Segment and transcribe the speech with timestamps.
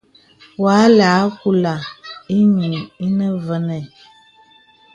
[0.63, 1.73] Wà lɛ àkùla
[2.35, 2.73] ìyìŋ
[3.05, 3.77] ìnə vənə.